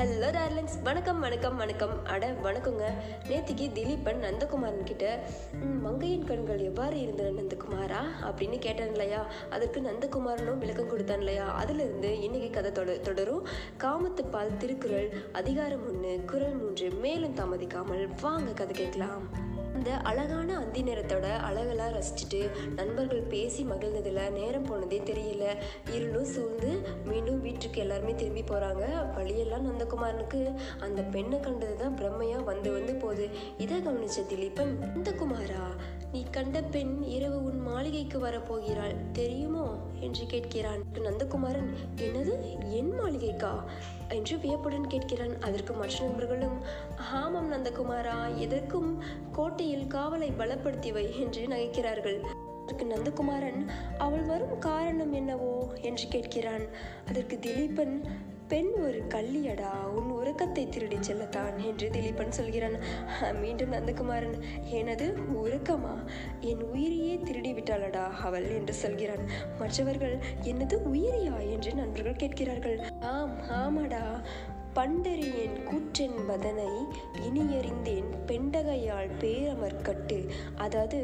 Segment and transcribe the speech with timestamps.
[0.00, 2.04] Hello darlings வணக்கம் வணக்கம் வணக்கம்.
[2.04, 2.84] அட வணக்கங்க.
[3.28, 5.20] நேத்திக்கு திலீபன் நந்தகுமாரன் கிட்ட
[5.82, 8.00] மங்கையின் கண்கள் எவ்வாறு இருந்தன நந்தகுமாரா?
[8.22, 13.46] அப்படின்னு கேட்டான் இல்லையா அதற்கு நந்தகுமாரனும் விளக்கம் கொடுத்தான் இல்லையா அதுல இருந்து இன்னைக்கு கதை தொட தொடரும்.
[13.78, 19.48] காமத்துப்பால் திருக்குறள் அதிகாரம் ஒன்று குறள் மூன்று மேலும் தாமதிக்காமல் வாங்க கதை கேட்கலாம்.
[19.80, 22.40] அந்த அழகான அந்தி நேரத்தோட அழகெல்லாம் ரசிச்சுட்டு
[22.74, 25.44] நண்பர்கள் பேசி மகிழ்ந்ததில் நேரம் போனதே தெரியல.
[25.94, 26.70] இருளும் சூழ்ந்து
[27.06, 30.40] மீண்டும் வீட்டுக்கு எல்லாருமே திரும்பி போகிறாங்க வழியெல்லாம் நந்தகுமாரனுக்கு
[30.80, 33.28] அந்த பெண்ணை கண்டது தான் பிரம்மையாக வந்து வந்து போகுது.
[33.58, 35.64] இதை கவனிச்ச திலீபன் நந்தகுமாரா
[36.12, 39.76] நீ கண்ட பெண் இரவு உன் மாளிகைக்கு வரப்போகிறாள் தெரியுமோ?
[40.00, 40.82] என்று கேட்கிறான்.
[40.94, 42.32] நந்தகுமாரன் என்னது?
[42.70, 43.62] என் மாளிகைக்கா?
[44.08, 45.40] என்று வியப்புடன் கேட்கிறான்.
[45.40, 46.58] அதற்கு மற்ற நண்பர்களும்
[47.12, 49.02] ஆமாம் நந்தகுமாரா எதற்கும்
[49.32, 52.20] கோட்டையில் காவலை பலப்படுத்தி வை என்று நகைக்கிறார்கள்.
[52.62, 53.66] அதற்கு நந்தகுமாரன்
[53.98, 55.68] அவள் வரும் காரணம் என்னவோ?
[55.82, 56.68] என்று கேட்கிறான்.
[57.08, 58.04] அதற்கு திலீபன்
[58.50, 62.76] பெண் ஒரு கள்ளியடா உன் உறக்கத்தை திருடிச் செல்லத்தான் என்று திலீபன் சொல்கிறான்.
[63.40, 66.04] மீண்டும் நந்தகுமாரன் எனது உறக்கமா?
[66.40, 69.24] என் உயிரையே திருடி விட்டாளடா அவள் என்று சொல்கிறான்.
[69.58, 71.50] மற்றவர்கள் என்னது உயிரியா?
[71.50, 72.80] என்று நண்பர்கள் கேட்கிறார்கள்.
[73.00, 74.22] ஆம் ஆமாடா.
[74.74, 76.66] பண்டறியேன் கூற்றென்பதனை
[77.26, 80.18] இனியறிந்தேன் பெண்டகையால் பேரமர்கட்டு
[80.56, 80.98] அதாவது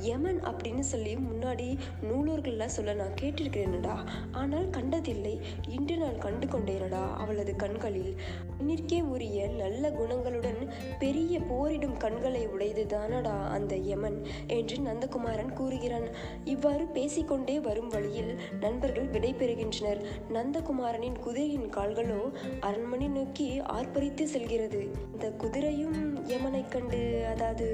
[0.00, 1.68] யமன் அப்படின்னு சொல்லி முன்னாடி
[2.02, 3.94] நூலூர்கள்லாம் சொல்ல நான் கேட்டிருக்கிறேனடா.
[4.32, 5.34] ஆனால் கண்டதில்லை.
[5.68, 8.12] இன்று நான் கண்டு கொண்டேனடா அவளது கண்களில்.
[8.50, 10.60] பெண்ணிற்கே உரிய நல்ல குணங்களுடன்
[10.98, 16.08] பெரிய போரிடும் கண்களை உடையது தானடா அந்த யமன் என்று நந்தகுமாரன் கூறுகிறான்.
[16.44, 22.20] இவ்வாறு பேசிக்கொண்டே வரும் வழியில் நண்பர்கள் விடைபெறுகின்றனர் நந்தகுமாரனின் குதிரையின் கால்களோ
[22.60, 24.80] அரண்மனை நோக்கி ஆர்ப்பரித்து செல்கிறது.
[25.12, 27.00] இந்த குதிரையும் யமனை கண்டு
[27.32, 27.66] அதாவது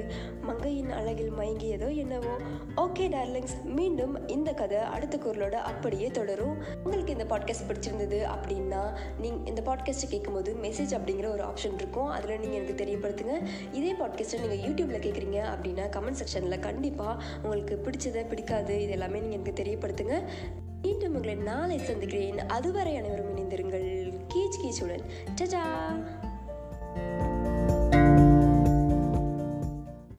[0.43, 2.35] மங்கையின் அழகில் மயங்கியதோ என்னவோ.
[2.77, 6.57] ஓகே டார்லிங்ஸ் மீண்டும் இந்த கதை அடுத்த குரலோட அப்படியே தொடரும்.
[6.85, 8.83] உங்களுக்கு இந்த பாட்காஸ்ட் பிடிச்சிருந்தது அப்படின்னா
[9.21, 12.07] நீங்க இந்த பாட்காஸ்ட்டை கேட்கும்போது மெசேஜ் அப்படிங்கிற ஒரு ஆப்ஷன் இருக்கும்.
[12.07, 13.37] அதில் நீங்கள் எனக்கு தெரியப்படுத்துங்க.
[13.73, 19.39] இதே பாட்காஸ்ட்டை நீங்கள் யூடியூப்பில் கேட்குறீங்க அப்படின்னா கமெண்ட் செக்ஷனில் கண்டிப்பாக உங்களுக்கு பிடிச்சதை பிடிக்காது இது எல்லாமே நீங்கள்
[19.39, 20.17] எனக்கு தெரியப்படுத்துங்க.
[20.83, 22.39] மீண்டும் உங்களை நாளை சந்திக்கிறேன்.
[22.39, 24.08] அதுவரை அனைவரும் இணைந்திருங்கள்.
[24.33, 26.28] खींच की छुड़न चचा।